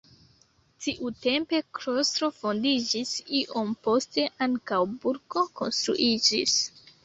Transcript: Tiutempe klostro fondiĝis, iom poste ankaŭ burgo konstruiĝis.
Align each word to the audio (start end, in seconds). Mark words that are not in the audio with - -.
Tiutempe 0.85 1.59
klostro 1.79 2.31
fondiĝis, 2.39 3.13
iom 3.43 3.77
poste 3.89 4.27
ankaŭ 4.49 4.83
burgo 5.07 5.49
konstruiĝis. 5.63 6.61